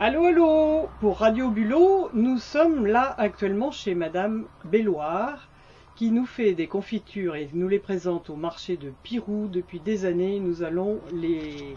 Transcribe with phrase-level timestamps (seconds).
[0.00, 5.48] Allô, allô Pour Radio Bulot, nous sommes là actuellement chez Madame Belloir,
[5.96, 10.04] qui nous fait des confitures et nous les présente au marché de Pirou depuis des
[10.04, 10.38] années.
[10.38, 11.74] Nous allons les,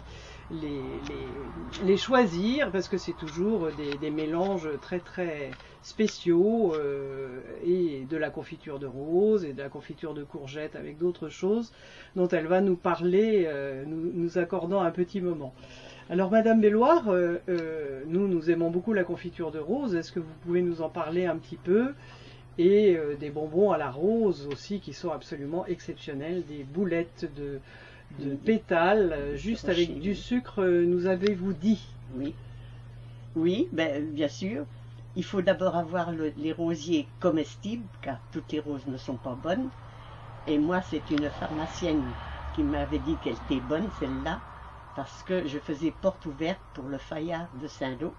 [1.84, 5.50] les, choisir parce que c'est toujours des, mélanges très très
[5.82, 11.00] spéciaux euh, et de la confiture de rose et de la confiture de courgette avec
[11.00, 11.74] d'autres choses
[12.16, 15.56] dont elle va nous parler, euh, nous accordant un petit moment.
[16.12, 19.96] Alors, Madame Belloir, euh, euh, nous, nous aimons beaucoup la confiture de rose.
[19.96, 21.94] Est-ce que vous pouvez nous en parler un petit peu?
[22.58, 27.60] Et euh, des bonbons à la rose aussi, qui sont absolument exceptionnels, des boulettes de,
[28.20, 31.82] de pétales, juste avec du sucre, nous avez-vous dit?
[32.18, 32.34] Oui.
[33.38, 34.66] Oui, ben, bien sûr.
[35.16, 39.70] Il faut d'abord avoir les rosiers comestibles, car toutes les roses ne sont pas bonnes.
[40.46, 42.04] Et moi, c'est une pharmacienne
[42.54, 44.42] qui m'avait dit qu'elle était bonne, celle-là
[44.96, 48.14] parce que je faisais porte ouverte pour le Fayard de Saint-Lô.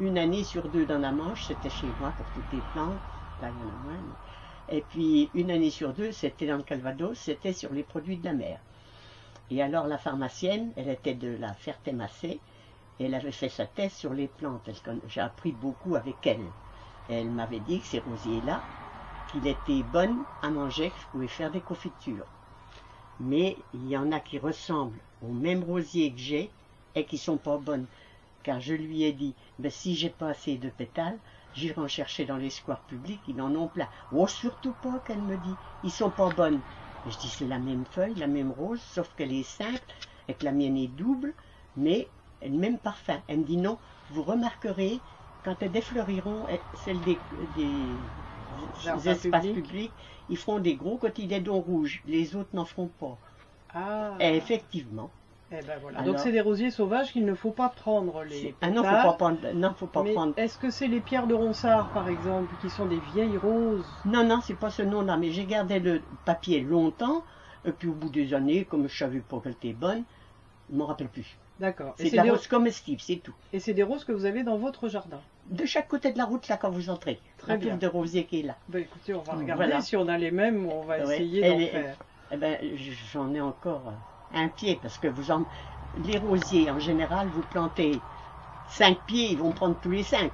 [0.00, 3.00] Une année sur deux dans la Manche, c'était chez moi pour toutes les plantes,
[3.40, 4.02] là en a moins.
[4.68, 8.24] Et puis une année sur deux, c'était dans le Calvados, c'était sur les produits de
[8.24, 8.58] la mer.
[9.50, 12.40] Et alors la pharmacienne, elle était de la Ferté-Massé,
[12.98, 14.70] elle avait fait sa thèse sur les plantes.
[15.08, 16.46] J'ai appris beaucoup avec elle.
[17.08, 18.62] elle m'avait dit que ces rosiers-là,
[19.30, 22.26] qu'il était bonne à manger, que je pouvais faire des confitures.
[23.20, 26.50] Mais il y en a qui ressemblent au même rosier que j'ai
[26.94, 27.86] et qui sont pas bonnes.
[28.42, 31.18] Car je lui ai dit, ben, si j'ai pas assez de pétales,
[31.52, 33.88] j'irai en chercher dans les squares publics, ils en ont plein.
[34.12, 36.62] Oh, surtout pas, qu'elle me dit, ils sont pas bonnes.
[37.06, 39.86] je dis, c'est la même feuille, la même rose, sauf qu'elle est simple
[40.28, 41.34] et que la mienne est double,
[41.76, 43.22] mais le même parfum.
[43.28, 43.78] Elle me dit, non,
[44.10, 45.02] vous remarquerez,
[45.42, 48.12] quand elles défleuriront, celles des, des
[49.06, 49.94] espaces publics,
[50.28, 53.20] ils feront des gros cotylédons rouges, les autres n'en feront pas.
[53.74, 54.14] Ah.
[54.20, 55.10] Et effectivement.
[55.52, 56.02] Eh ben voilà.
[56.02, 58.54] Donc c'est des rosiers sauvages qu'il ne faut pas prendre les.
[58.60, 59.38] Ah non, faut pas prendre.
[59.54, 60.34] Non, faut pas Mais prendre.
[60.36, 63.86] Est-ce que c'est les pierres de Ronsard, par exemple, qui sont des vieilles roses?
[64.04, 65.16] Non, non, c'est pas ce nom-là.
[65.16, 67.24] Mais j'ai gardé le papier longtemps,
[67.64, 70.02] et puis au bout des années, comme je savais pas qu'elle était bonne,
[70.70, 71.36] je m'en rappelle plus.
[71.60, 71.94] D'accord.
[71.98, 73.34] C'est de la rose comestible, c'est tout.
[73.52, 75.20] Et c'est des roses que vous avez dans votre jardin?
[75.50, 77.20] De chaque côté de la route, là, quand vous entrez.
[77.38, 77.76] Très bien.
[77.76, 78.56] de rosier qui est là.
[78.68, 81.96] Ben, écoutez, on va regarder si on a les mêmes, on va essayer d'en faire.
[82.30, 82.58] Eh ben,
[83.12, 83.92] j'en ai encore
[84.32, 85.46] un pied, parce que vous en...
[85.96, 88.02] les rosiers, en général, vous plantez
[88.66, 90.32] cinq pieds, ils vont prendre tous les cinq.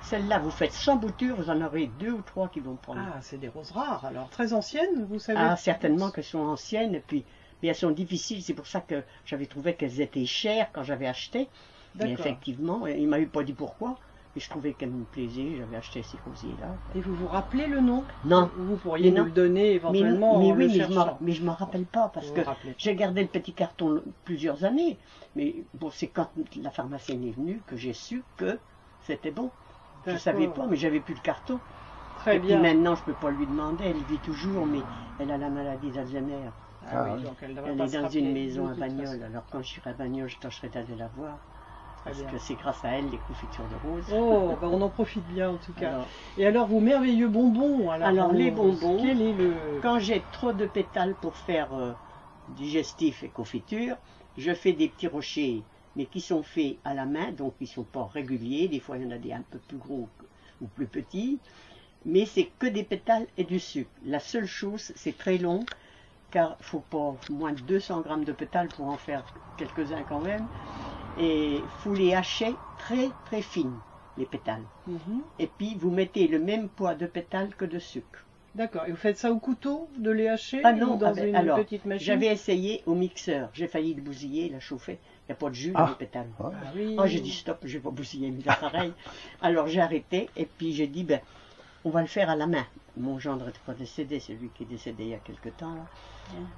[0.00, 3.00] Celle-là, vous faites sans bouture, vous en aurez deux ou trois qui vont prendre.
[3.14, 5.38] Ah, c'est des roses rares, alors très anciennes, vous savez?
[5.38, 7.24] Ah, certainement qu'elles sont anciennes, et puis
[7.62, 11.06] mais elles sont difficiles, c'est pour ça que j'avais trouvé qu'elles étaient chères quand j'avais
[11.06, 11.48] acheté.
[11.94, 13.98] Mais effectivement, il m'a eu pas dit pourquoi.
[14.34, 16.68] Et je trouvais qu'elles me plaisaient, j'avais acheté ces rosiers-là.
[16.94, 18.02] Et vous vous rappelez le nom?
[18.24, 18.50] Non.
[18.56, 20.68] Vous pourriez nous le donner éventuellement mais, en oui,
[21.20, 22.40] mais je ne me rappelle pas parce que
[22.78, 24.96] j'ai gardé le petit carton plusieurs années.
[25.36, 26.30] Mais bon, c'est quand
[26.62, 28.58] la pharmacienne est venue que j'ai su que
[29.02, 29.50] c'était bon.
[30.06, 31.58] Je ne savais pas, mais j'avais plus le carton.
[32.20, 32.58] Très et bien.
[32.58, 33.84] puis maintenant, je ne peux pas lui demander.
[33.84, 34.80] Elle vit toujours, mais
[35.20, 36.50] elle a la maladie d'Alzheimer.
[36.90, 39.22] Ah, oui, donc elle, elle est dans une maison à Bagnoles.
[39.22, 41.38] Alors quand je serai à Bagnoles, je tâcherai d'aller la voir.
[42.04, 44.04] Parce que c'est grâce à elle les confitures de rose.
[44.12, 46.04] Oh, bah on en profite bien en tout cas.
[46.36, 49.80] Et alors vos merveilleux bonbons Alors, les bonbons, quel est le...
[49.80, 51.92] quand j'ai trop de pétales pour faire euh,
[52.48, 53.96] digestif et confiture,
[54.36, 55.62] je fais des petits rochers,
[55.94, 58.66] mais qui sont faits à la main, donc ils ne sont pas réguliers.
[58.66, 60.08] Des fois il y en a des un peu plus gros
[60.60, 61.38] ou plus petits.
[62.04, 63.90] Mais c'est que des pétales et du sucre.
[64.04, 65.60] La seule chose, c'est très long,
[66.32, 69.24] car il faut pas moins de 200 grammes de pétales pour en faire
[69.56, 70.48] quelques-uns quand même.
[71.18, 73.78] Et vous les hacher très très fines,
[74.16, 74.64] les pétales.
[74.86, 75.22] Mhm.
[75.38, 78.24] Et puis vous mettez le même poids de pétales que de sucre.
[78.54, 78.84] D'accord.
[78.86, 81.36] Et vous faites ça au couteau, de les hacher Ah non, dans ah ben, une
[81.36, 82.04] alors, petite machine?
[82.04, 83.48] J'avais essayé au mixeur.
[83.54, 84.98] J'ai failli le bousiller, la chauffer.
[85.26, 85.88] Il n'y a pas de jus dans Ah.
[85.88, 86.28] les pétales.
[86.38, 86.94] Ah oui.
[86.98, 88.92] Oh, j'ai dit stop, je vais pas bousiller mes appareils.
[89.42, 91.20] Alors j'ai arrêté et puis j'ai dit ben
[91.84, 92.66] on va le faire à la main.
[92.98, 95.74] Mon gendre n'était pas décédé, c'est lui qui est décédé il y a quelque temps.
[95.74, 95.86] Là.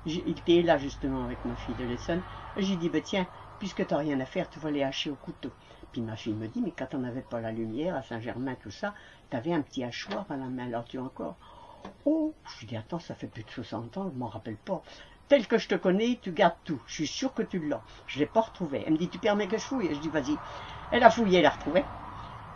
[0.05, 2.23] Il était là justement avec ma fille de l'Essonne.
[2.57, 3.27] J'ai dit ben tiens,
[3.59, 5.51] puisque tu n'as rien à faire, tu vas les hacher au couteau.
[5.93, 8.71] Puis ma fille me dit mais quand on n'avait pas la lumière à Saint-Germain, tout
[8.71, 8.95] ça,
[9.31, 11.37] tu avais un petit hachoir à la main, alors tu encore.
[12.05, 14.83] Oh, je dis attends, ça fait plus de 60 ans, je m'en rappelle pas.
[15.29, 16.81] Tel que je te connais, tu gardes tout.
[16.87, 17.83] Je suis sûr que tu l'as.
[18.07, 18.85] Je l'ai pas retrouvé.
[18.87, 19.95] Elle me dit, tu permets que je fouille?
[19.95, 20.37] Je dis, vas-y.
[20.91, 21.87] Elle a fouillé, elle a retrouvé.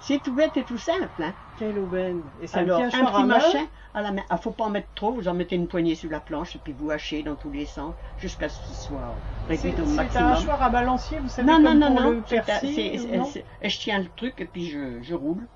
[0.00, 1.22] C'est tout bête et tout simple.
[1.22, 1.34] Hein.
[1.56, 2.22] Quelle aubaine.
[2.40, 4.22] Et c'est un Alors, un petit machin à la main.
[4.30, 5.12] Ah, faut pas en mettre trop.
[5.12, 7.66] Vous en mettez une poignée sur la planche et puis vous hachez dans tous les
[7.66, 10.32] sens jusqu'à ce qu'il soit réduit au c'est un maximum.
[10.32, 12.10] hachoir à balancier, vous savez, Non, non, comme non, pour non.
[12.10, 13.24] le un- non?
[13.24, 15.46] c'est- et je tiens le truc et puis je, je roule.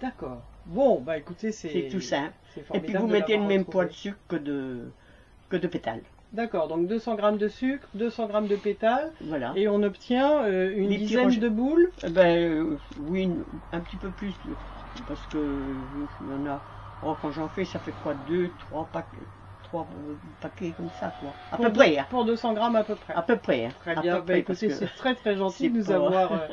[0.00, 0.42] D'accord.
[0.66, 1.68] Bon, bah écoutez, c'est...
[1.68, 2.32] C'est tout simple.
[2.72, 4.92] Et puis vous mettez le même poids de sucre que de,
[5.50, 6.02] que de pétales.
[6.34, 9.52] D'accord, donc 200 grammes de sucre, 200 grammes de pétales, Voilà.
[9.54, 11.90] et on obtient euh, une Les dizaine de boules.
[12.04, 14.34] Eh Ben euh, oui, une- un petit peu plus.
[15.06, 16.64] Parce que euh, il y en a.
[17.02, 19.18] Oh, quand j'en fais, ça fait quoi Deux, trois paquets,
[19.62, 21.34] trois euh, paquets comme ça, quoi.
[21.52, 22.06] À pour peu près, hein.
[22.10, 23.14] Pour 200 grammes à peu près.
[23.14, 23.66] À peu près.
[23.66, 23.70] hein.
[23.80, 26.48] Très bien, Bah, écoutez, c'est très très gentil c'est de nous pas- avoir, euh,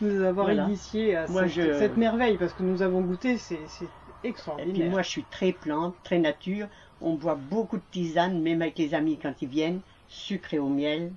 [0.00, 0.64] nous avoir Voilà.
[0.64, 3.84] initiés à Moi, cette, je- cette merveille, parce que nous avons goûté, c'est c'est
[4.22, 4.74] Et extraordinaire.
[4.74, 6.66] puis moi, je suis très plante, très nature.
[7.00, 11.12] On boit beaucoup de tisane, même avec les amis quand ils viennent, sucré au miel,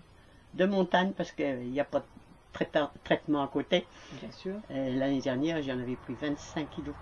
[0.53, 2.05] de montagne, parce qu'il n'y a pas de
[3.03, 3.85] traitement à côté.
[4.11, 4.55] Bien sûr.
[4.71, 6.95] Euh, L'année dernière, j'en avais pris 25 kilos.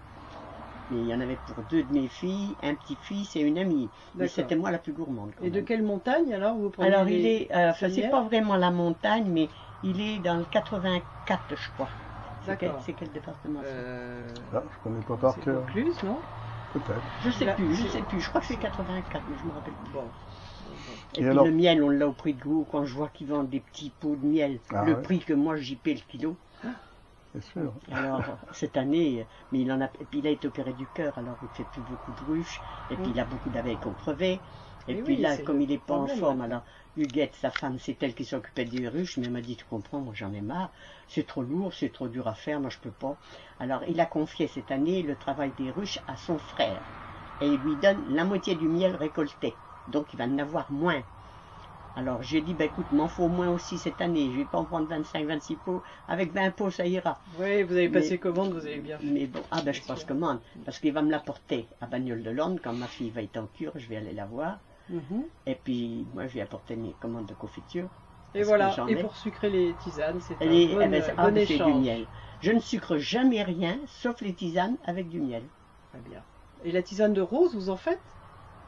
[0.89, 3.89] Mais il y en avait pour deux de mes filles, un petit-fils et une amie.
[4.15, 5.31] Mais c'était moi la plus gourmande.
[5.37, 8.21] quand Et de quelle montagne alors vous prenez Alors les- il est, euh, c'est pas
[8.23, 9.49] vraiment la montagne, mais
[9.83, 11.89] il est dans le 84, je crois.
[12.41, 12.81] C'est quel, D'accord.
[12.85, 13.69] c'est quel département ça?
[13.77, 14.27] Euh,
[14.73, 15.65] je connais pas par c'est cœur.
[16.03, 16.21] Non?
[16.71, 17.11] Peut-être.
[17.19, 18.19] Je sais Là, plus, je sais plus.
[18.21, 19.91] Je crois que c'est 84, mais je me rappelle plus.
[19.91, 20.13] Bon.
[21.15, 23.07] Et, Et puis alors le miel, on l'a au prix de goût quand je vois
[23.09, 24.61] qu'ils vendent des petits pots de miel.
[24.69, 24.99] Ah le ouais.
[24.99, 26.37] prix que moi j'y paie le kilo.
[27.33, 27.73] C'est sûr.
[27.91, 31.17] Alors cette année, mais il en a, et puis il a été opéré du cœur,
[31.17, 32.61] alors il fait plus beaucoup de ruches.
[32.89, 34.41] Et puis il a beaucoup d'abeilles qu'on crevait.
[34.87, 36.63] Et Eh puis oui, là, comme il n'est pas en forme, alors
[36.97, 39.99] Huguette, sa femme, c'est elle qui s'occupait des ruches, mais elle m'a dit, tu comprends,
[39.99, 40.71] moi j'en ai marre,
[41.07, 43.17] c'est trop lourd, c'est trop dur à faire, moi je peux pas.
[43.59, 46.81] Alors il a confié cette année le travail des ruches à son frère.
[47.39, 49.57] Et il lui donne la moitié du miel récolté.
[49.87, 51.01] Donc il va en avoir moins.
[51.95, 54.65] Alors j'ai dit, ben écoute, m'en faut moins aussi cette année, je vais pas en
[54.65, 57.19] prendre 25-26 pots, avec 20 pots ça ira.
[57.39, 59.05] Oui, vous avez Mais- passé commande, vous avez bien fait.
[59.05, 62.29] Mais bon, ah ben je passe commande, parce qu'il va me l'apporter à Bagnoles de
[62.29, 64.59] l'Orne, quand ma fille va être en cure, je vais aller la voir.
[64.89, 65.23] Mhm.
[65.45, 67.89] Et puis moi je vais apporter mes commandes de confiture.
[68.33, 69.01] Et voilà, et ai.
[69.01, 71.83] pour sucrer les tisanes, c'est un bon, eh ben, euh, ah, bon c'est du échange.
[71.83, 72.07] miel.
[72.39, 75.43] Je ne sucre jamais rien, sauf les tisanes avec du miel.
[75.91, 76.23] Très bien.
[76.63, 77.99] Et la tisane de rose, vous en faites?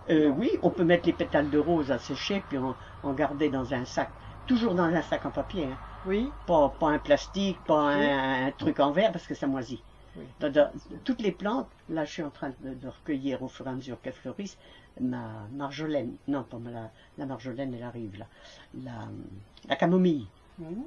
[0.09, 3.49] Euh, oui, on peut mettre les pétales de rose à sécher, puis en, en garder
[3.49, 4.11] dans un sac.
[4.47, 5.77] Toujours dans un sac en papier, hein.
[6.05, 6.33] Oui.
[6.45, 9.81] pas, pas un plastique, pas un, un truc en verre, parce que ça moisit.
[10.17, 10.25] Oui.
[10.39, 10.71] Dans- dans-
[11.05, 13.73] toutes les plantes, là je suis en train de, de recueillir au fur et à
[13.73, 14.57] mesure qu'elles fleurissent,
[15.01, 18.27] ma marjolaine, non pas la, la marjolaine, elle arrive là,
[18.83, 19.07] la,
[19.67, 20.27] la camomille.
[20.59, 20.83] Mhm.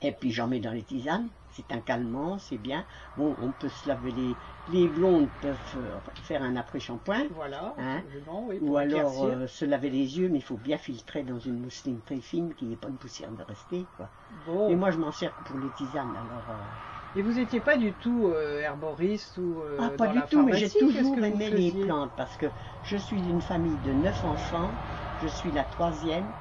[0.00, 2.84] Et puis j'en mets dans les tisanes, c'est un calmant, c'est bien.
[3.16, 4.36] Bon, on peut se laver les,
[4.68, 7.26] les blondes peuvent faire un après-shampoing.
[7.34, 8.02] Voilà, Hein
[8.48, 11.58] oui, Ou alors euh, se laver les yeux, mais il faut bien filtrer dans une
[11.60, 13.84] mousseline très fine, qu'il n'y ait pas une poussière de rester.
[13.96, 14.08] Quoi.
[14.46, 14.68] Bon.
[14.68, 16.50] Et moi je m'en sers pour les tisanes, alors...
[16.50, 16.64] euh,
[17.14, 20.26] Et vous n'étiez pas du tout euh, herboriste ou euh, Ah, pas dans du la
[20.26, 22.50] tout, mais j'ai toujours aimé les plantes parce que
[22.82, 24.78] je suis d'une famille de neuf enfants,
[25.16, 26.32] je suis la troisième,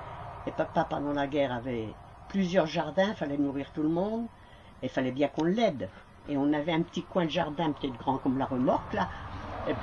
[0.46, 1.98] et papa pendant la guerre avait
[2.28, 4.28] plusieurs jardins, il fallait nourrir tout le monde,
[4.82, 5.90] et il fallait bien qu'on l'aide.
[6.28, 9.10] Et on avait un petit coin de jardin, peut-être grand comme la remorque, là,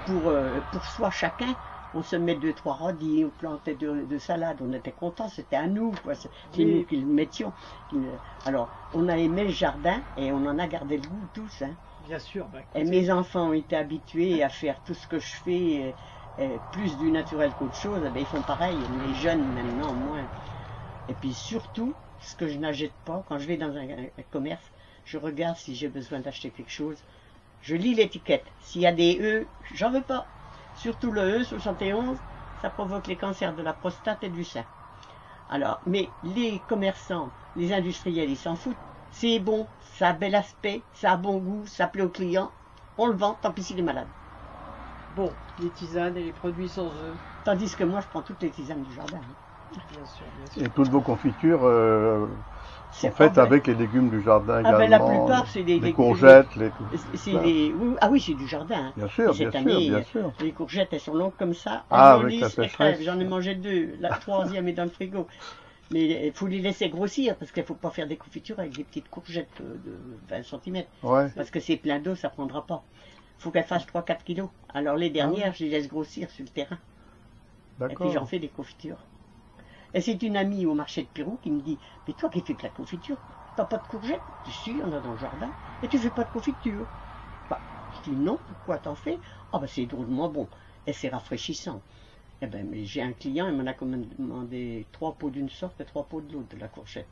[0.05, 1.55] pour, euh, pour soi chacun.
[1.95, 5.57] On se met deux, trois radis, on plantait de, de salade, on était contents, c'était
[5.57, 6.15] à nous, quoi.
[6.15, 6.65] C'est Oui.
[6.65, 7.53] nous qui le mettions.
[8.45, 11.63] Alors, on a aimé le jardin et on en a gardé le goût tous.
[11.63, 11.77] Hein.
[12.01, 12.49] Bien sûr.
[12.49, 15.97] bah, Et mes enfants ont été habitués à faire tout ce que je fais,
[16.71, 18.03] plus du naturel qu'autre chose.
[18.07, 20.29] Eh bien, ils font pareil, les jeunes maintenant moins.
[21.09, 24.73] Et puis surtout, ce que je n'achète pas, quand je vais dans un, un commerce,
[25.05, 27.05] je regarde si j'ai besoin d'acheter quelque chose.
[27.61, 28.53] Je lis l'étiquette.
[28.59, 30.33] S'il y a des E, j'en veux pas.
[30.81, 32.23] Surtout le E 71,
[32.57, 34.65] ça provoque les cancers de la prostate et du sein.
[35.49, 38.79] Alors, mais les commerçants, les industriels, ils s'en foutent.
[39.11, 42.55] C'est bon, ça a bel aspect, ça a bon goût, ça plaît aux clients.
[42.99, 44.11] On le vend, tant pis s'il est malade.
[45.11, 48.51] Bon, les tisanes et les produits sans œufs, Tandis que moi, je prends toutes les
[48.51, 49.19] tisanes du jardin.
[49.19, 49.37] hein.
[49.91, 50.63] Bien sûr, bien sûr.
[50.65, 52.27] Et toutes vos confitures euh,
[52.91, 53.43] sont faites vrai.
[53.43, 56.71] avec les légumes du jardin Ah ben, la plupart, c'est des les courgettes, les...
[57.75, 58.87] Oui, ah oui, c'est du jardin.
[58.87, 58.93] hein.
[58.97, 60.33] Bien sûr, Et cette bien sûr, année, bien euh, sûr.
[60.41, 61.85] Les courgettes, elles sont longues comme ça.
[61.91, 63.03] Ah, elles avec.
[63.03, 63.97] J'en ai mangé deux.
[64.01, 65.27] La troisième est dans le frigo.
[65.91, 68.75] Mais il faut les laisser grossir parce qu'il ne faut pas faire des confitures avec
[68.75, 69.99] des petites courgettes de
[70.29, 70.87] 20 cm.
[71.03, 71.29] Ouais.
[71.35, 72.87] Parce que c'est plein d'eau, ça prendra pas.
[73.39, 74.51] Il faut qu'elles fassent 3-4 kilos.
[74.69, 76.79] Alors les dernières, je les laisse grossir sur le terrain.
[77.89, 79.09] Et puis j'en fais des confitures.
[79.95, 82.57] Et c'est une amie au marché de Pirou qui me dit Mais toi qui fais
[82.57, 83.19] que la confiture,
[83.55, 85.53] t'as pas de courgettes Tu suis, on a dans le jardin.
[85.83, 86.89] Et tu fais pas de confiture
[87.51, 89.21] Bah, je dis non, pourquoi t'en fais?
[89.53, 90.49] Ah, bah c'est drôlement bon.
[90.87, 91.83] Et c'est rafraîchissant.
[92.43, 95.87] Eh ben, mais j'ai un client, il m'en a commandé trois pots d'une sorte et
[95.87, 97.11] trois pots de l'autre de la courgette.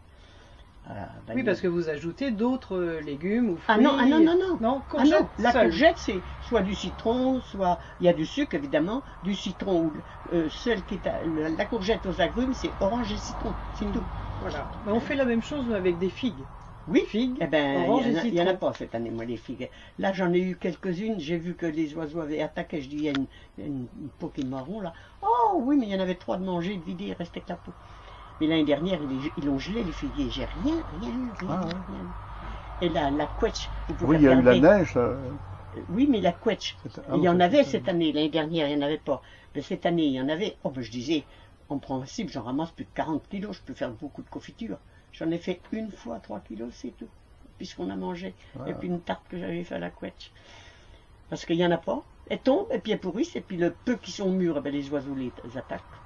[1.34, 3.66] Oui, parce que vous ajoutez d'autres euh, légumes ou fruits.
[3.68, 4.60] Ah non, ah non, non, non.
[4.60, 5.68] Non, Ah non, la seule.
[5.68, 9.86] courgette, c'est soit du citron, soit il y a du sucre évidemment, du citron.
[9.86, 9.92] ou
[10.32, 14.06] euh, seul qui est à- la courgette aux agrumes, c'est orange et citron, c'est tout.
[14.38, 14.70] Voilà.
[14.84, 16.46] Mais on fait la même chose avec des figues.
[16.86, 18.58] Oui, Figues, Eh ben, orange il et y en a- il y en a citron.
[18.58, 19.70] pas cette année, moi, les figues.
[19.98, 21.18] Là, j'en ai eu quelques-unes.
[21.20, 22.80] J'ai vu que les oiseaux avaient attaqué.
[22.82, 23.26] Je dis, il y a une,
[23.58, 24.92] il y a une, une peau qui est marron, là.
[25.22, 27.50] Oh, oui, mais il y en avait trois de manger, de vider, il restait que
[27.50, 27.74] la peau.
[28.40, 30.30] Mais l'année dernière, ils, ils ont gelé les figuiers.
[30.30, 32.06] J'ai rien, rien, rien, Ah rien.
[32.80, 34.96] Et la, la quetch, vous pouvez Oui, il y a eu la neige.
[34.96, 36.32] euh, Oui, mais la
[37.08, 38.12] ah il y en avait cette année.
[38.12, 39.22] L'année dernière, il n'y en avait pas.
[39.54, 40.58] Mais cette année, il y en avait.
[40.64, 41.26] Oh, ben, je disais,
[41.68, 43.56] en principe, j'en ramasse plus de 40 kilos.
[43.56, 44.78] Je peux faire beaucoup de confiture.
[45.12, 47.10] J'en ai fait une fois 3 kilos, c'est tout.
[47.58, 48.36] Puisqu'on a mangé.
[48.64, 50.32] Et puis une tarte que j'avais fait à la quetch.
[51.28, 52.04] Parce qu'il n'y en a pas.
[52.26, 53.36] Elles tombent, et puis elles pourrissent.
[53.36, 56.02] Et puis le peu qui sont mûrs, eh ben, les oiseaux les attaquent.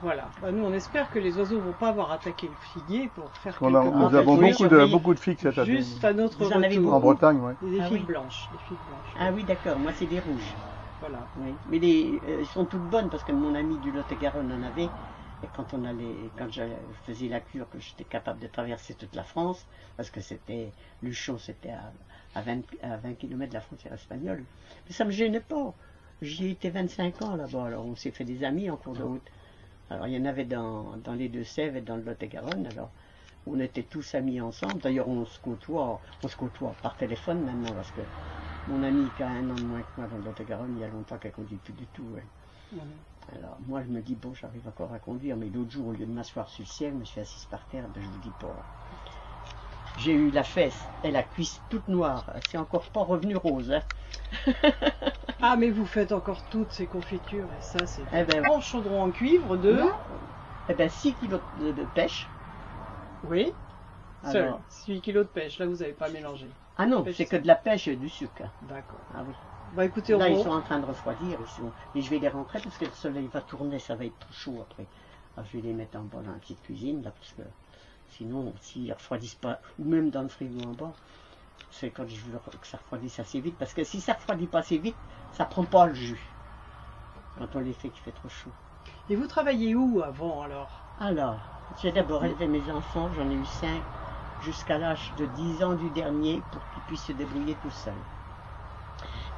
[0.00, 0.30] Voilà.
[0.40, 3.58] Bah, nous, on espère que les oiseaux vont pas avoir attaqué le figuier pour faire
[3.60, 5.76] On a- quelques nous avons beaucoup de, beaucoup de figues cette année.
[5.76, 6.94] Juste à notre Vous en avez retour.
[6.94, 7.54] En Bretagne, oui.
[7.60, 8.04] Des Ah figues oui.
[8.04, 8.48] blanches.
[8.52, 9.14] Des figues blanches.
[9.18, 9.78] Ah oui, d'accord.
[9.78, 10.56] Moi, c'est des rouges.
[11.00, 11.28] Voilà.
[11.36, 11.58] Oui.
[11.66, 14.92] Mais les, euh, elles sont toutes bonnes parce que mon ami du Lot-et-Garonne en avait.
[15.42, 16.62] Et quand on allait, quand je
[17.04, 21.38] faisais la cure, que j'étais capable de traverser toute la France, parce que c'était, Luchon,
[21.38, 21.92] c'était à,
[22.34, 24.44] à 20, à 20 km de la frontière espagnole.
[24.86, 25.74] Mais ça me gênait pas.
[26.22, 29.04] J'y ai été 25 ans là-bas, alors on s'est fait des amis en cours de
[29.04, 29.30] route.
[29.90, 32.90] Alors il y en avait dans, dans les Deux-Sèvres et dans le Lot-et-Garonne, alors
[33.46, 34.80] on était tous amis ensemble.
[34.80, 38.02] D'ailleurs, on se côtoie, on se côtoie par téléphone maintenant, parce que
[38.66, 40.84] mon ami qui a un an de moins que moi dans le Lot-et-Garonne, il y
[40.84, 42.16] a longtemps qu'elle conduit plus du tout.
[43.32, 46.04] Alors moi je me dis bon j'arrive encore à conduire mais l'autre jour au lieu
[46.04, 48.32] de m'asseoir sur le ciel je me suis assise par terre ben, je vous dis
[48.32, 48.66] pas.
[49.98, 52.32] J'ai eu la fesse et la cuisse toute noire.
[52.42, 53.72] C'est encore pas revenu rose.
[53.72, 53.82] Hein.
[55.40, 57.52] Ah, mais vous faites encore toutes ces confitures.
[57.52, 59.80] Et ça, c'est Eh ben, en chaudron en cuivre de.
[60.68, 62.30] Eh ben 6 kilos de, de pêche.
[63.22, 63.52] Oui.
[64.22, 65.58] Alors- 6 kilos de pêche.
[65.58, 66.46] Là, vous n'avez pas mélangé.
[66.76, 68.44] Ah non, c'est que de la pêche et du sucre.
[68.62, 69.00] D'accord.
[69.14, 69.34] Ah oui.
[69.72, 71.38] Bah écoutez, on Là ils sont en train de refroidir.
[71.40, 71.72] Ils sont...
[71.94, 74.32] Et je vais les rentrer parce que le soleil va tourner, ça va être trop
[74.32, 74.86] chaud après.
[75.36, 77.42] Alors, je vais les mettre en bas dans la petite cuisine là parce que
[78.10, 80.94] sinon s'ils refroidissent pas, ou même dans le frigo en bas,
[81.70, 84.60] c'est quand je veux que ça refroidisse assez vite parce que si ça refroidit pas
[84.60, 84.98] assez vite,
[85.32, 86.36] ça prend pas le jus.
[87.38, 88.52] Quand on les fait qu'il fait trop chaud.
[89.08, 90.84] Et vous travaillez où avant alors?
[90.98, 91.40] Alors,
[91.76, 93.84] j'ai d'abord élevé mes enfants, j'en ai eu cinq,
[94.38, 98.04] jusqu'à l'âge de 10 ans du dernier pour qu'ils puissent se débrouiller tout seuls.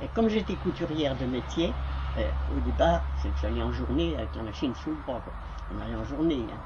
[0.01, 1.77] Et comme j'étais couturière de métier,
[2.17, 5.23] euh, au départ, c'est que j'allais en journée avec la machine sous le bras.
[5.71, 6.49] On allait en journée.
[6.53, 6.61] hein.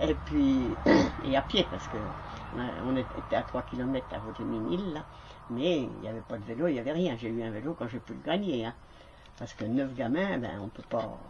[0.00, 0.78] Et puis,
[1.22, 5.04] et à pied, parce que euh, on était à 3 km à Vaudeminil, là.
[5.50, 7.16] Mais il n'y avait pas de vélo, il n'y avait rien.
[7.16, 8.64] J'ai eu un vélo quand j'ai pu le gagner.
[8.66, 8.74] hein.
[9.38, 11.20] Parce que neuf gamins, ben, on ne peut pas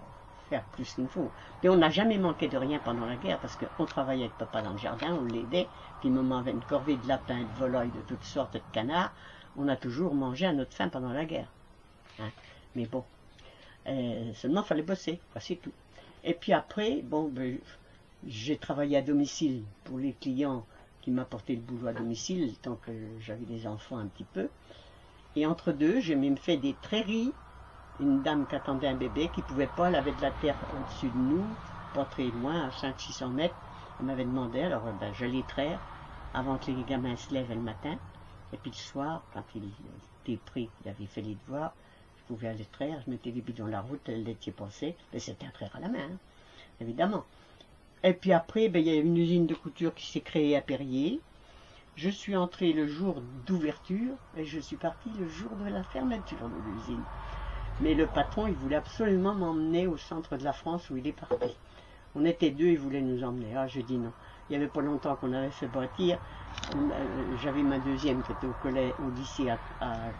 [0.49, 1.33] faire plus qu'il faut.
[1.63, 4.63] Mais on n'a jamais manqué de rien pendant la guerre parce qu'on travaillait avec papa
[4.63, 5.71] dans le jardin, on l'aidait,
[6.01, 9.15] puis maman avait une corvée de lapins, de volailles, de toutes sortes, de canards.
[9.57, 11.49] On a toujours mangé à notre faim pendant la guerre.
[12.21, 12.31] hein.
[12.77, 13.05] Mais bon,
[13.89, 15.73] euh, seulement il fallait bosser, quoi, c'est tout.
[16.25, 17.59] Et puis après, bon, ben,
[18.27, 20.67] j'ai travaillé à domicile pour les clients
[21.03, 24.49] qui m'apportaient le boulot à domicile, tant que j'avais des enfants un petit peu.
[25.37, 27.33] Et entre deux, j'ai même fait des trairies
[28.01, 31.11] une dame qui attendait un bébé, qui pouvait pas, elle avait de la terre au-dessus
[31.11, 31.57] de nous,
[31.93, 33.55] pas très loin, à 500-600 mètres.
[33.99, 35.81] Elle m'avait demandé, alors euh, ben, j'allais traire
[36.33, 37.97] avant que les gamins se lèvent le matin.
[38.53, 39.65] Et puis le soir, quand il
[40.25, 41.75] était pris, il avait fait les devoirs,
[42.19, 45.19] je pouvais aller traire, je mettais les bidons dans la route, elle laitier passé, mais
[45.19, 46.19] c'était un traire à la main, hein,
[46.81, 47.25] évidemment.
[48.05, 50.61] Et puis après, ben, il y a une usine de couture qui s'est créée à
[50.61, 51.21] Perrier.
[51.97, 56.49] Je suis entré le jour d'ouverture et je suis parti le jour de la fermeture
[56.49, 57.02] de l'usine.
[57.81, 61.12] Mais le patron, il voulait absolument m'emmener au centre de la France où il est
[61.12, 61.57] parti.
[62.14, 63.55] On était deux, il voulait nous emmener.
[63.57, 64.12] Ah, je dis non.
[64.49, 66.19] Il n'y avait pas longtemps qu'on avait fait bâtir.
[66.75, 69.59] Euh, J'avais ma deuxième qui était au collège, au lycée à,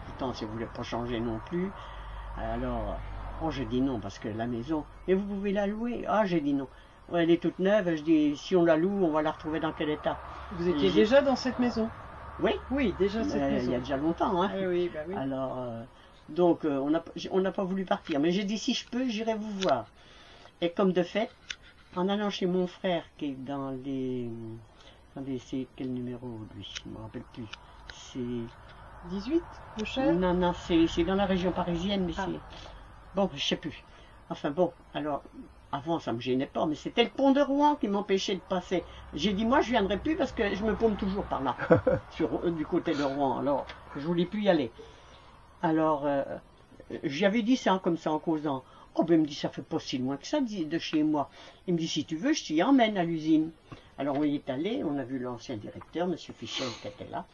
[0.05, 1.71] Coutances, elle ne voulait pas changer non plus.
[2.37, 2.99] Alors,
[3.41, 6.05] oh, j'ai dit non, parce que la maison, mais vous pouvez la louer.
[6.07, 6.67] Ah, j'ai dit non.
[7.15, 9.71] Elle est toute neuve, je dis, si on la loue, on va la retrouver dans
[9.73, 10.17] quel état
[10.51, 11.89] Vous étiez déjà dans cette maison
[12.39, 13.71] Oui, Oui, déjà cette euh, il maison.
[13.71, 14.41] y a déjà longtemps.
[14.41, 14.51] Hein.
[14.53, 15.15] Ah oui, bah oui.
[15.15, 15.81] Alors, euh,
[16.29, 18.19] donc, euh, on n'a on n'a pas voulu partir.
[18.19, 19.85] Mais j'ai dit, si je peux, j'irai vous voir.
[20.61, 21.31] Et comme de fait,
[21.95, 24.29] en allant chez mon frère, qui est dans les...
[25.11, 26.67] Attendez, c'est quel numéro, lui?
[26.83, 27.47] Je ne me rappelle plus.
[27.91, 28.19] C'est...
[29.05, 29.43] 18,
[29.77, 30.13] le cher?
[30.13, 32.25] Non, non, c'est c'est dans la région parisienne, mais Ah.
[32.27, 32.39] c'est...
[33.15, 33.83] Bon, je sais plus.
[34.29, 35.23] Enfin bon, alors,
[35.71, 38.83] avant, ça me gênait pas, mais c'était le pont de Rouen qui m'empêchait de passer.
[39.13, 41.55] J'ai dit, moi, je viendrai plus parce que je me paume toujours par là,
[42.11, 43.37] sur, euh, du côté de Rouen.
[43.37, 44.71] Alors, je voulais plus y aller.
[45.61, 46.23] Alors, euh,
[47.03, 48.63] j'avais dit ça comme ça en causant.
[48.95, 51.29] Oh, ben, il me dit, ça fait pas si loin que ça de chez moi.
[51.67, 53.51] Il me dit, si tu veux, je t'y emmène à l'usine.
[53.99, 56.15] Alors, on y est allé, on a vu l'ancien directeur, M.
[56.17, 57.25] Fichel, qui était là.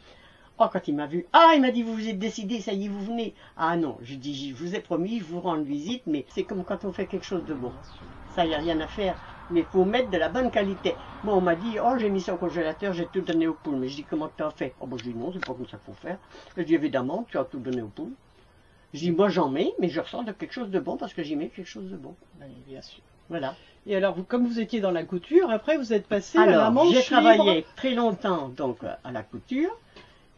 [0.58, 2.86] Oh, quand il m'a vu, ah, il m'a dit, vous vous êtes décidé, ça y
[2.86, 3.34] est, vous venez.
[3.58, 6.64] Ah non, je dis, je vous ai promis, je vous rends visite, mais c'est comme
[6.64, 7.72] quand on fait quelque chose de bon.
[8.34, 9.16] Ça, il n'y a rien à faire.
[9.50, 10.94] Mais il faut mettre de la bonne qualité.
[11.24, 13.76] Moi, on m'a dit, oh, j'ai mis ça au congélateur, j'ai tout donné aux poules.
[13.76, 15.68] Mais je dis, comment tu as fait Oh, ben, je dis, non, c'est pas comme
[15.68, 16.18] ça qu'il faut faire.
[16.56, 18.12] Je dis, évidemment, tu as tout donné aux poules.
[18.94, 21.22] Je dis, moi, j'en mets, mais je ressens de quelque chose de bon parce que
[21.22, 22.14] j'y mets quelque chose de bon.
[22.40, 23.02] Oui, bien sûr.
[23.28, 23.54] Voilà.
[23.86, 26.70] Et alors, vous, comme vous étiez dans la couture, après vous êtes passé à la
[26.70, 29.70] manche j'ai travaillé très longtemps donc à la couture.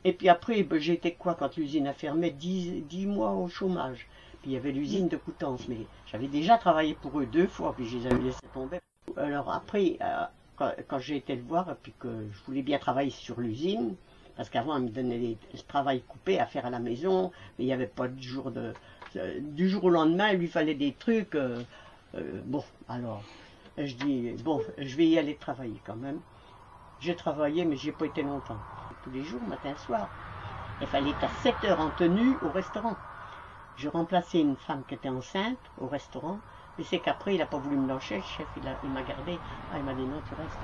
[0.05, 2.31] Et puis après, ben, été quoi quand l'usine a fermé?
[2.31, 4.07] 10, 10 mois au chômage.
[4.43, 7.75] Puis il y avait l'usine de Coutances, mais j'avais déjà travaillé pour eux deux fois,
[7.75, 8.79] puis je les avais laissés tomber.
[9.17, 10.25] Alors après, euh,
[10.57, 13.95] quand, j'ai été le voir, et puis que je voulais bien travailler sur l'usine,
[14.37, 17.65] parce qu'avant, elle me donnait des- le travail coupé à faire à la maison, mais
[17.65, 18.75] il n'y avait pas de jour de...
[19.41, 21.35] Du jour au lendemain, il lui fallait des trucs.
[21.35, 21.65] euh,
[22.15, 23.25] euh, bon, alors,
[23.77, 26.21] je dis, bon, je vais y aller travailler quand même.
[27.01, 28.61] J'ai travaillé, mais j'ai pas été longtemps.
[29.03, 30.09] Tous les jours, matin, soir.
[30.81, 32.97] Il fallait être à 7 heures en tenue au restaurant.
[33.77, 36.39] Je remplaçais une femme qui était enceinte au restaurant.
[36.77, 38.17] Mais c'est qu'après, il n'a pas voulu me lâcher.
[38.17, 39.39] Le chef, il, m'a gardé.
[39.73, 40.59] Ah, il m'a dit non, tu restes.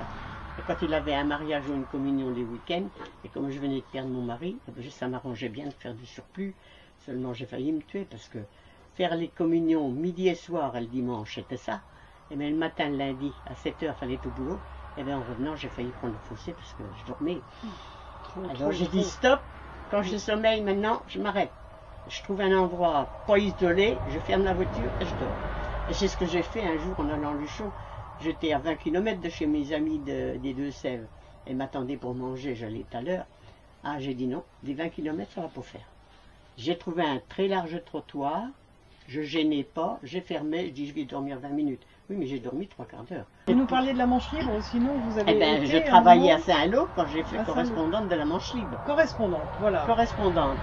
[0.57, 2.89] Et quand il avait un mariage ou une communion les week-ends,
[3.23, 5.93] et comme je venais de perdre mon mari, eh ben, ça m'arrangeait bien de faire
[5.93, 6.53] du surplus.
[7.05, 8.39] Seulement, j'ai failli me tuer parce que
[8.95, 11.81] faire les communions midi et soir et le dimanche, c'était ça.
[12.31, 14.59] Et bien le matin, le lundi, à 7 heures, il fallait être au boulot.
[14.97, 17.41] Et bien en revenant, j'ai failli prendre le fossé parce que je dormais.
[18.43, 19.41] Alors j'ai dit stop,
[19.89, 21.53] quand je sommeille maintenant, je m'arrête.
[22.07, 25.41] Je trouve un endroit pas isolé, je ferme la voiture et je dors.
[25.87, 27.71] Et c'est ce que j'ai fait un jour en allant à Luchon.
[28.19, 31.07] J'étais à 20 km de chez mes amis de- des Deux-Sèvres.
[31.47, 33.27] et m'attendaient pour manger, j'allais tout à l'heure.
[33.83, 35.87] Ah, j'ai dit non, des 20 km, ça va pas faire.
[36.57, 38.47] J'ai trouvé un très large trottoir,
[39.07, 41.85] je gênais pas, j'ai fermé, je dis je vais dormir 20 minutes.
[42.09, 43.25] Oui, mais j'ai dormi trois quarts d'heure.
[43.47, 46.39] Vous nous parlez de la manche libre, sinon vous avez Eh été je travaillais à
[46.39, 48.77] Saint-Lô quand j'ai fait correspondante de la Manche Libre.
[48.85, 49.83] correspondante, voilà.
[49.85, 50.57] Correspondante.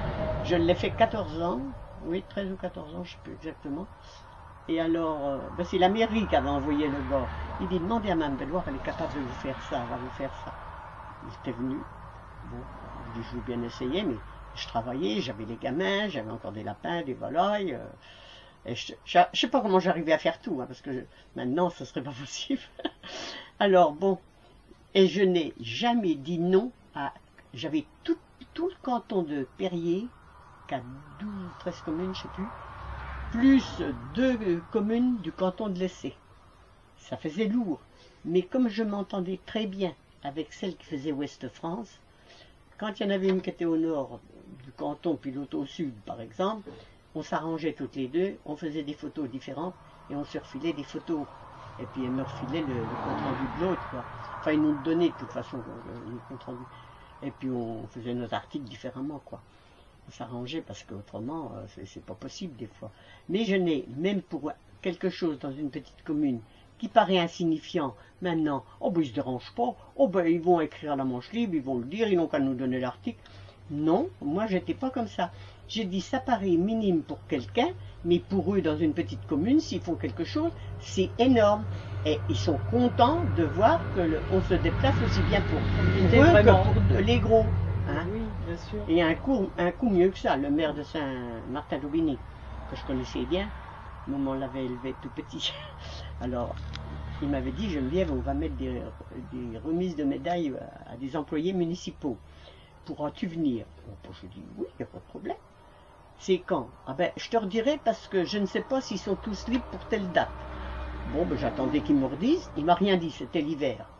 [0.45, 1.61] Je l'ai fait 14 ans,
[2.05, 3.87] oui, 13 ou 14 ans, je ne sais plus exactement.
[4.69, 7.27] Et alors, euh, ben, c'est la mairie qui avait envoyé le gars.
[7.61, 9.97] Il dit, demandez à Mme Belloir, elle est capable de vous faire ça, elle va
[9.97, 10.53] vous faire ça.
[11.27, 11.77] Il était venu.
[12.45, 12.65] Bon,
[13.15, 14.19] je veux bien essayer, mais
[14.55, 17.75] je travaillais, j'avais des gamins, j'avais encore des lapins, des volailles.
[17.75, 17.79] euh,
[18.64, 21.00] et je ne sais pas comment j'arrivais à faire tout, hein, parce que je-
[21.37, 22.62] maintenant, ce serait pas possible.
[23.59, 24.19] alors, bon,
[24.95, 27.14] et je n'ai jamais dit non à...
[27.54, 28.19] J'avais tout,
[28.57, 30.11] le canton de Perrier,
[30.69, 30.83] qui a
[31.19, 32.52] 12 ou 13 communes, je sais plus,
[33.31, 33.81] plus
[34.14, 36.16] deux communes du canton de l'Essai.
[36.96, 37.81] Ça faisait lourd.
[38.25, 42.01] Mais comme je m'entendais très bien avec celle qui faisait Ouest-France,
[42.79, 44.20] quand il y en avait une qui était au nord
[44.64, 46.68] du canton, puis l'autre au sud, par exemple,
[47.14, 49.77] on s'arrangeait toutes les deux, on faisait des photos différentes
[50.11, 51.27] et on se refilait des photos.
[51.79, 54.07] Et puis elle me refilait le, le compte-rendu de l'autre, quoi.
[54.40, 56.66] Enfin, ils nous le donnaient de toute façon, le, le compte-rendu.
[57.22, 59.42] Et puis on faisait nos articles différemment, quoi.
[60.09, 62.92] On s'arrangeait parce qu'autrement, euh, c'est- pas possible des fois.
[63.29, 66.40] Mais je n'ai, même pour quelque chose dans une petite commune
[66.79, 70.92] qui paraît insignifiant, maintenant, oh ben ils se dérangent pas, oh ben ils vont écrire
[70.92, 73.20] à la manche libre, ils vont le dire, ils n'ont qu'à nous donner l'article.
[73.70, 75.33] Non, moi j'étais pas comme ça.
[75.73, 77.69] J'ai dit ça paraît minime pour quelqu'un,
[78.05, 81.65] mais pour eux dans une petite commune, s'ils font quelque chose, c'est énorme.
[82.05, 85.63] Et ils sont contents de voir que le- on se déplace aussi bien pour,
[86.21, 87.47] eux vraiment- que pour les gros.
[87.87, 88.07] hein.
[88.11, 88.85] Oui, bien sûr.
[88.89, 92.21] Et un coup, un coup mieux que ça, le maire de Saint-Martin-d'Aubigny,
[92.69, 93.51] que je connaissais bien,
[94.07, 95.53] maman l'avait élevé tout petit.
[96.21, 96.57] Alors,
[97.21, 98.83] il m'avait dit, Geneviève, on va mettre des,
[99.17, 100.55] des remises de médailles
[100.87, 102.19] à des employés municipaux.
[102.85, 103.67] Pourras-tu venir?
[103.87, 105.37] Bon, Je dis, oui, il n'y a pas de problème.
[106.25, 106.71] C'est quand?
[106.87, 109.67] Ah ben, je te redirai parce que je ne sais pas s'ils sont tous libres
[109.73, 110.31] pour telle date.
[111.05, 112.49] Bon, ben, j'attendais qu'ils me redisent.
[112.55, 113.91] Il m'a rien dit, c'était l'hiver.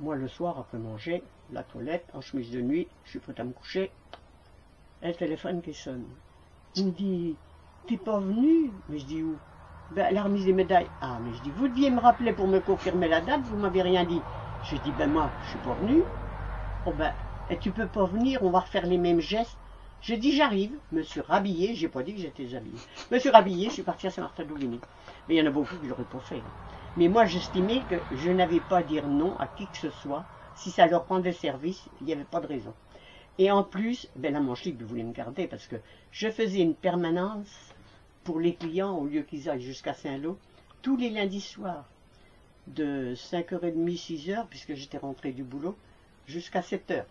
[0.00, 3.44] Moi, le soir, après manger, la toilette, en chemise de nuit, je suis prête à
[3.44, 3.92] me coucher.
[5.00, 6.08] Et le téléphone qui sonne.
[6.74, 7.36] Il me dit,
[7.86, 8.72] t'es pas venu?
[8.88, 9.38] Mais je dis où?
[9.92, 10.90] Ben, la remise des médailles.
[11.00, 13.82] Ah, mais je dis, vous deviez me rappeler pour me confirmer la date, vous m'avez
[13.82, 14.24] rien dit.
[14.60, 16.02] Je dis, ben moi, je suis pas venu.
[16.84, 17.12] Oh ben,
[17.48, 19.56] et tu peux pas venir, on va refaire les mêmes gestes.
[20.00, 22.76] Je dis, j'arrive, me suis rhabillé, j'ai pas dit que j'étais habillé.
[23.10, 24.80] Me suis rhabillé, je suis parti à Saint-Martin-d'Aubigny.
[25.26, 26.42] Mais il y en a beaucoup qui l'auraient pas fait.
[26.96, 30.24] Mais moi, j'estimais que je n'avais pas à dire non à qui que ce soit.
[30.54, 32.74] Si ça leur rendait service, il n'y avait pas de raison.
[33.38, 35.76] Et en plus, ben, la manche libre voulait me garder parce que
[36.10, 37.72] je faisais une permanence
[38.24, 40.38] pour les clients au lieu qu'ils aillent jusqu'à Saint-Lô
[40.82, 41.84] tous les lundis soirs
[42.66, 45.76] de 5h30, 6h, puisque j'étais rentré du boulot,
[46.26, 47.04] jusqu'à 7h.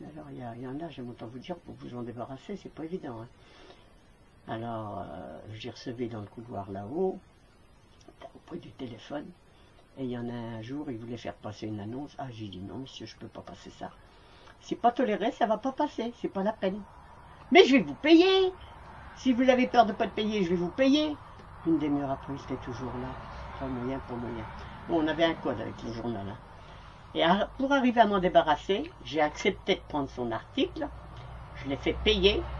[0.00, 2.84] Alors, il y, en a, j'aime autant vous dire, pour vous en débarrasser, c'est pas
[2.84, 3.20] évident.
[3.22, 3.28] hein.
[4.48, 7.18] Alors, euh, j'ai recevé dans le couloir là-haut,
[8.34, 9.26] auprès du téléphone,
[9.98, 12.14] et il y en a un jour, il voulait faire passer une annonce.
[12.18, 13.90] Ah, j'ai dit non, monsieur, je peux pas passer ça.
[14.60, 16.82] C'est pas toléré, ça va pas passer, c'est pas la peine.
[17.52, 18.54] Mais je vais vous payer.
[19.16, 21.18] Si vous avez peur de pas te payer, je vais vous payer.
[21.66, 23.16] Une demi-heure après, il était toujours là.
[23.58, 24.46] Pas moyen, pas moyen.
[24.88, 26.28] Bon, on avait un code avec le journal.
[26.28, 26.38] hein.
[27.14, 27.22] Et
[27.56, 30.90] pour arriver à m'en débarrasser, j'ai accepté de prendre son article.
[31.54, 32.50] Je l'ai fait payer.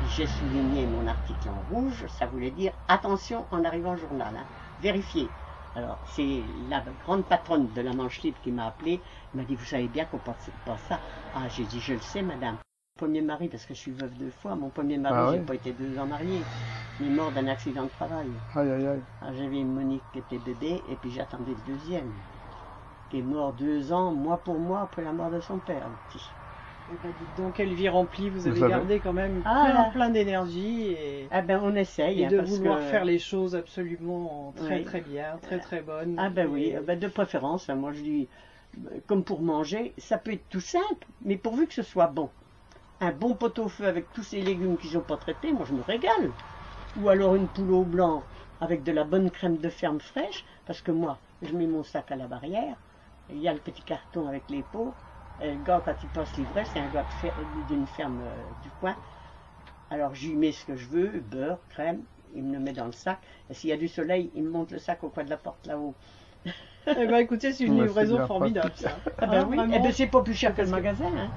[0.00, 2.06] J'ai souligné mon article en rouge.
[2.08, 4.36] Ça voulait dire attention en arrivant au journal.
[4.36, 4.48] hein.
[4.78, 5.34] Vérifiez.
[5.74, 9.04] Alors, c'est la grande patronne de la Manche Libre qui m'a appelé.
[9.32, 11.02] Elle m'a dit Vous savez bien qu'on pense pas ça.
[11.32, 12.60] Ah, j'ai dit Je le sais, madame.
[12.96, 14.56] Premier mari, parce que je suis veuve deux fois.
[14.56, 16.50] Mon premier mari, Ah j'ai pas été deux ans marié.
[16.98, 18.42] Il est mort d'un accident de travail.
[18.54, 19.04] Aïe, aïe, aïe.
[19.20, 22.22] Ah, J'avais une Monique qui était bébé et puis j'attendais le deuxième.
[23.10, 25.88] Qui est mort deux ans, mois pour mois, après la mort de son père.
[25.88, 26.32] le petit.
[26.92, 29.68] Eh ben, dites donc, quelle vie remplie, vous avez Vous avez- gardé quand même Ah,
[29.72, 32.22] plein, plein d'énergie et, Ah ben on essaye.
[32.22, 34.84] et hein, de parce vouloir que- faire les choses absolument très Oui.
[34.84, 36.14] très bien, très très bonnes.
[36.18, 38.28] Ah ben oui, Et- ah ben de préférence, hein, moi je dis,
[38.86, 42.30] euh, comme pour manger, ça peut être tout simple, mais pourvu que ce soit bon.
[43.00, 46.32] Un bon pot-au-feu avec tous ces légumes qui sont pas traités, moi je me régale.
[46.96, 48.24] Ou alors une poule au blanc
[48.60, 52.10] avec de la bonne crème de ferme fraîche, parce que moi, je mets mon sac
[52.12, 52.76] à la barrière,
[53.32, 54.96] il y a le petit carton avec les pots,
[55.40, 57.06] et le gars quand il passe livrer, c'est un gars
[57.38, 58.96] d'une ferme euh, du coin,
[59.90, 62.92] alors j'y mets ce que je veux, beurre, crème, il me le met dans le
[62.92, 65.30] sac, et s'il y a du soleil, il me monte le sac au coin de
[65.30, 65.96] la porte là-haut.
[66.94, 69.02] Eh ben écoutez, c'est une livraison formidable ça.
[69.20, 69.74] Ah ben Hein, oui, vraiment.
[69.76, 71.10] eh ben, c'est pas plus cher que le magasin.
[71.16, 71.32] Hein.